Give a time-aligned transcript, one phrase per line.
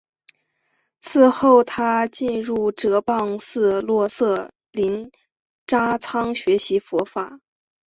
[0.99, 5.11] 此后他进入哲蚌寺洛色林
[5.67, 7.39] 扎仓学习佛法。